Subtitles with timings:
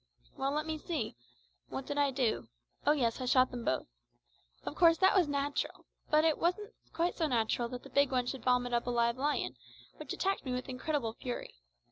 [0.35, 1.15] Well, let me see.
[1.69, 2.47] What did I do?
[2.87, 3.85] Oh yes, I shot them both.
[4.65, 8.25] Of course, that was natural; but it wasn't quite so natural that the big one
[8.25, 9.57] should vomit up a live lion,
[9.97, 11.53] which attacked me with incredible fury.